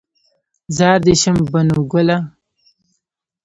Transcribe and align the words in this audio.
زار 0.77 0.97
دې 1.05 1.13
شم 1.21 1.37
بنو 1.51 1.79
ګله 1.91 2.17